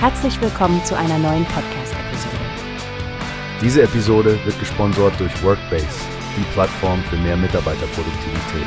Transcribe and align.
Herzlich 0.00 0.40
willkommen 0.40 0.80
zu 0.84 0.96
einer 0.96 1.18
neuen 1.18 1.44
Podcast-Episode. 1.46 2.36
Diese 3.60 3.82
Episode 3.82 4.38
wird 4.44 4.56
gesponsert 4.60 5.18
durch 5.18 5.42
Workbase, 5.42 5.88
die 6.36 6.44
Plattform 6.52 7.02
für 7.02 7.16
mehr 7.16 7.36
Mitarbeiterproduktivität. 7.36 8.66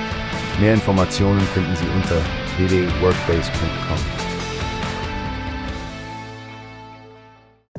Mehr 0.60 0.74
Informationen 0.74 1.40
finden 1.40 1.74
Sie 1.78 1.86
unter 1.96 2.18
www.workbase.com. 2.58 3.98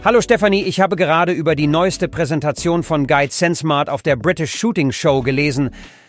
Hallo 0.03 0.23
Stefanie, 0.23 0.63
ich 0.63 0.81
habe 0.81 0.97
gerade 0.97 1.33
über 1.33 1.55
die 1.55 1.67
neueste 1.67 2.09
Präsentation 2.09 2.83
von 2.83 3.07
Guide 3.07 3.35
SenseMart 3.35 3.91
auf 3.91 4.01
der 4.01 4.17
British 4.17 4.55
Shooting 4.55 4.93
Show 4.93 5.21
gelesen. 5.21 5.69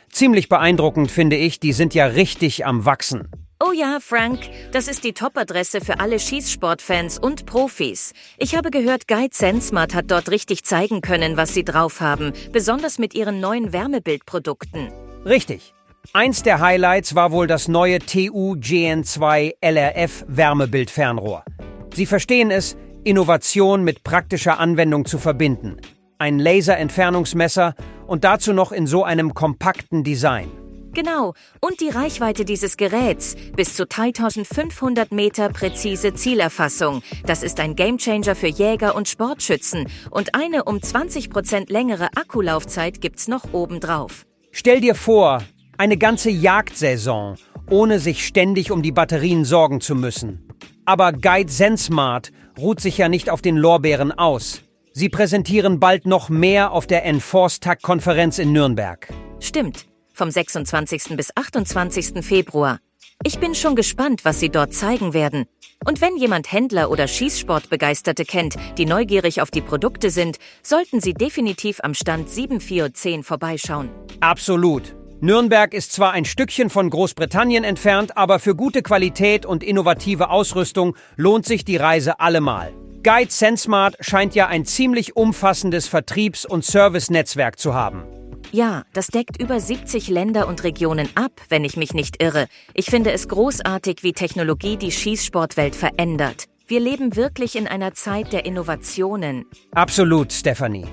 Ziemlich 0.09 0.47
beeindruckend 0.47 1.11
finde 1.11 1.35
ich, 1.35 1.59
die 1.59 1.73
sind 1.73 1.93
ja 1.93 2.05
richtig 2.05 2.65
am 2.65 2.85
Wachsen. 2.85 3.27
Oh 3.59 3.71
ja, 3.71 3.99
Frank, 4.01 4.39
das 4.71 4.87
ist 4.87 5.03
die 5.03 5.13
Top-Adresse 5.13 5.79
für 5.79 5.99
alle 5.99 6.19
Schießsportfans 6.19 7.17
und 7.17 7.45
Profis. 7.45 8.13
Ich 8.37 8.55
habe 8.55 8.71
gehört, 8.71 9.07
Guide 9.07 9.33
SenseMart 9.33 9.93
hat 9.93 10.11
dort 10.11 10.29
richtig 10.31 10.63
zeigen 10.63 11.01
können, 11.01 11.37
was 11.37 11.53
sie 11.53 11.63
drauf 11.63 12.01
haben, 12.01 12.33
besonders 12.51 12.99
mit 12.99 13.13
ihren 13.13 13.39
neuen 13.39 13.71
Wärmebildprodukten. 13.71 14.91
Richtig. 15.25 15.73
Eins 16.11 16.43
der 16.43 16.59
Highlights 16.59 17.15
war 17.15 17.31
wohl 17.31 17.47
das 17.47 17.69
neue 17.69 17.99
TU 17.99 18.55
GN2 18.55 19.53
LRF 19.61 20.25
Wärmebildfernrohr. 20.27 21.45
Sie 21.93 22.05
verstehen 22.05 22.51
es, 22.51 22.75
Innovation 23.05 23.83
mit 23.83 24.03
praktischer 24.03 24.59
Anwendung 24.59 25.05
zu 25.05 25.17
verbinden. 25.17 25.77
Ein 26.17 26.39
Laserentfernungsmesser 26.39 27.75
und 28.07 28.23
dazu 28.23 28.51
noch 28.51 28.71
in 28.71 28.87
so 28.87 29.03
einem 29.03 29.33
kompakten 29.33 30.03
Design. 30.03 30.51
Genau, 30.93 31.33
und 31.59 31.81
die 31.81 31.89
Reichweite 31.89 32.45
dieses 32.45 32.77
Geräts 32.77 33.35
bis 33.55 33.75
zu 33.75 33.87
3500 33.87 35.11
Meter 35.11 35.49
präzise 35.49 36.13
Zielerfassung. 36.13 37.01
Das 37.25 37.41
ist 37.41 37.59
ein 37.59 37.75
Gamechanger 37.75 38.35
für 38.35 38.47
Jäger 38.47 38.95
und 38.95 39.07
Sportschützen. 39.07 39.87
Und 40.11 40.35
eine 40.35 40.65
um 40.65 40.81
20 40.81 41.31
Prozent 41.31 41.71
längere 41.71 42.09
Akkulaufzeit 42.15 43.01
gibt's 43.01 43.27
noch 43.27 43.53
obendrauf. 43.53 44.25
Stell 44.51 44.81
dir 44.81 44.93
vor, 44.93 45.41
eine 45.79 45.97
ganze 45.97 46.29
Jagdsaison, 46.29 47.37
ohne 47.71 47.99
sich 47.99 48.27
ständig 48.27 48.69
um 48.69 48.83
die 48.83 48.91
Batterien 48.91 49.45
sorgen 49.45 49.81
zu 49.81 49.95
müssen. 49.95 50.47
Aber 50.85 51.11
Guide 51.11 51.51
SenseMart 51.51 52.31
ruht 52.59 52.79
sich 52.79 52.99
ja 52.99 53.09
nicht 53.09 53.31
auf 53.31 53.41
den 53.41 53.57
Lorbeeren 53.57 54.11
aus. 54.11 54.61
Sie 54.91 55.09
präsentieren 55.09 55.79
bald 55.79 56.05
noch 56.05 56.29
mehr 56.29 56.71
auf 56.71 56.85
der 56.85 57.03
Enforce-Tag-Konferenz 57.05 58.37
in 58.37 58.51
Nürnberg. 58.51 59.07
Stimmt, 59.39 59.87
vom 60.13 60.31
26. 60.31 61.17
bis 61.17 61.35
28. 61.35 62.23
Februar. 62.25 62.79
Ich 63.25 63.39
bin 63.39 63.55
schon 63.55 63.75
gespannt, 63.75 64.25
was 64.25 64.39
Sie 64.39 64.49
dort 64.49 64.73
zeigen 64.73 65.13
werden. 65.13 65.45
Und 65.85 66.01
wenn 66.01 66.15
jemand 66.17 66.51
Händler 66.51 66.89
oder 66.89 67.07
Schießsportbegeisterte 67.07 68.25
kennt, 68.25 68.55
die 68.77 68.85
neugierig 68.85 69.41
auf 69.41 69.51
die 69.51 69.61
Produkte 69.61 70.09
sind, 70.09 70.37
sollten 70.61 71.01
Sie 71.01 71.13
definitiv 71.13 71.79
am 71.83 71.93
Stand 71.93 72.29
7410 72.29 73.23
vorbeischauen. 73.23 73.89
Absolut. 74.21 74.95
Nürnberg 75.19 75.73
ist 75.73 75.93
zwar 75.93 76.11
ein 76.11 76.25
Stückchen 76.25 76.69
von 76.69 76.89
Großbritannien 76.89 77.63
entfernt, 77.63 78.17
aber 78.17 78.39
für 78.39 78.55
gute 78.55 78.81
Qualität 78.81 79.45
und 79.45 79.63
innovative 79.63 80.29
Ausrüstung 80.29 80.97
lohnt 81.15 81.45
sich 81.45 81.63
die 81.63 81.77
Reise 81.77 82.19
allemal. 82.19 82.73
Guide 83.03 83.31
SenseMart 83.31 83.95
scheint 83.99 84.35
ja 84.35 84.47
ein 84.47 84.65
ziemlich 84.65 85.15
umfassendes 85.15 85.87
Vertriebs- 85.87 86.45
und 86.45 86.65
Servicenetzwerk 86.65 87.59
zu 87.59 87.73
haben. 87.73 88.03
Ja, 88.51 88.83
das 88.93 89.07
deckt 89.07 89.41
über 89.41 89.59
70 89.59 90.09
Länder 90.09 90.47
und 90.47 90.63
Regionen 90.63 91.09
ab, 91.15 91.31
wenn 91.49 91.63
ich 91.63 91.77
mich 91.77 91.93
nicht 91.93 92.21
irre. 92.21 92.47
Ich 92.73 92.85
finde 92.85 93.11
es 93.11 93.27
großartig, 93.27 94.03
wie 94.03 94.13
Technologie 94.13 94.77
die 94.77 94.91
Schießsportwelt 94.91 95.75
verändert. 95.75 96.45
Wir 96.67 96.79
leben 96.79 97.15
wirklich 97.15 97.55
in 97.55 97.67
einer 97.67 97.93
Zeit 97.93 98.31
der 98.31 98.45
Innovationen. 98.45 99.45
Absolut, 99.71 100.31
Stephanie. 100.31 100.85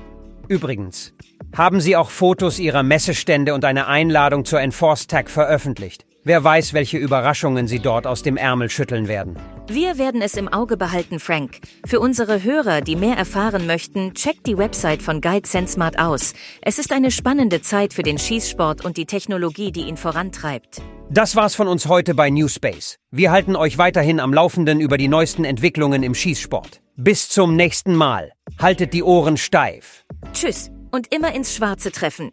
Übrigens, 0.49 1.15
haben 1.57 1.81
Sie 1.81 1.97
auch 1.97 2.11
Fotos 2.11 2.59
Ihrer 2.59 2.83
Messestände 2.83 3.55
und 3.55 3.65
eine 3.65 3.87
Einladung 3.87 4.45
zur 4.45 4.61
Enforce 4.61 5.07
Tag 5.07 5.31
veröffentlicht? 5.31 6.07
Wer 6.25 6.43
weiß, 6.43 6.75
welche 6.75 6.99
Überraschungen 6.99 7.67
Sie 7.67 7.79
dort 7.79 8.07
aus 8.07 8.23
dem 8.23 8.37
Ärmel 8.37 8.69
schütteln 8.69 9.09
werden. 9.09 9.37
Wir 9.73 9.99
werden 9.99 10.21
es 10.21 10.35
im 10.35 10.49
Auge 10.49 10.77
behalten, 10.77 11.21
Frank. 11.21 11.61
Für 11.87 12.01
unsere 12.01 12.43
Hörer, 12.43 12.81
die 12.81 12.97
mehr 12.97 13.17
erfahren 13.17 13.69
möchten, 13.69 14.15
checkt 14.15 14.49
die 14.49 14.59
Website 14.59 15.01
von 15.01 15.21
Guide 15.21 15.47
SenseMart 15.47 15.97
aus. 15.97 16.33
Es 16.61 16.81
ist 16.81 16.91
eine 16.91 17.13
spannende 17.13 17.63
Zeit 17.63 17.95
für 17.95 18.03
den 18.03 18.19
Schießsport 18.19 18.85
und 18.85 18.97
die 18.97 19.07
Technologie, 19.07 19.71
die 19.71 19.83
ihn 19.83 19.97
vorantreibt. 19.97 20.83
Das 21.09 21.37
war's 21.37 21.55
von 21.55 21.69
uns 21.69 21.87
heute 21.87 22.17
bei 22.17 22.31
Newspace. 22.31 22.97
Wir 23.13 23.31
halten 23.31 23.55
euch 23.55 23.79
weiterhin 23.79 24.19
am 24.19 24.35
Laufenden 24.35 24.81
über 24.81 24.99
die 24.99 25.07
neuesten 25.07 25.45
Entwicklungen 25.45 26.03
im 26.03 26.17
Schießsport. 26.17 26.81
Bis 26.97 27.29
zum 27.29 27.55
nächsten 27.55 27.95
Mal. 27.95 28.33
Haltet 28.59 28.93
die 28.93 29.05
Ohren 29.05 29.37
steif. 29.37 30.05
Tschüss 30.33 30.73
und 30.91 31.15
immer 31.15 31.33
ins 31.33 31.55
Schwarze 31.55 31.93
treffen. 31.93 32.33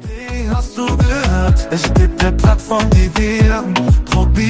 Wie 0.00 0.50
hast 0.50 0.76
du 0.76 0.84
gehört? 0.96 1.68
Es 1.70 1.94
gibt 1.94 2.20
eine 2.24 2.36
Plattform, 2.36 2.90
die 2.90 3.08
wir 3.16 3.64
probieren 4.06 4.49